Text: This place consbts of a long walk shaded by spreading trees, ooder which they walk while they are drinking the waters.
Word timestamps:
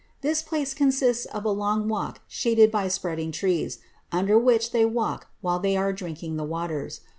This 0.21 0.41
place 0.41 0.73
consbts 0.73 1.25
of 1.27 1.45
a 1.45 1.51
long 1.51 1.87
walk 1.87 2.21
shaded 2.27 2.71
by 2.71 2.87
spreading 2.87 3.31
trees, 3.31 3.77
ooder 4.11 4.35
which 4.41 4.71
they 4.71 4.83
walk 4.83 5.27
while 5.41 5.59
they 5.59 5.77
are 5.77 5.93
drinking 5.93 6.37
the 6.37 6.43
waters. 6.43 7.01